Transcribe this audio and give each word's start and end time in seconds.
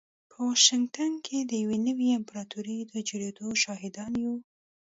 په 0.31 0.37
واشنګټن 0.47 1.11
کې 1.25 1.37
د 1.49 1.51
يوې 1.63 1.77
نوې 1.87 2.07
امپراتورۍ 2.19 2.77
د 2.91 2.93
جوړېدو 3.07 3.47
شاهدان 3.63 4.11
يو. 4.23 4.35